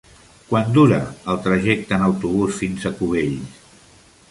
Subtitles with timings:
[0.45, 0.97] Quant dura
[1.33, 3.63] el trajecte en autobús fins a Cubells?